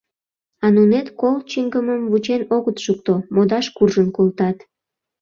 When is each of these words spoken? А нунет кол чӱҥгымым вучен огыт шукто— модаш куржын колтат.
А 0.63 0.65
нунет 0.75 1.07
кол 1.21 1.35
чӱҥгымым 1.51 2.01
вучен 2.11 2.41
огыт 2.55 2.77
шукто— 2.85 3.13
модаш 3.35 3.65
куржын 3.75 4.07
колтат. 4.17 4.57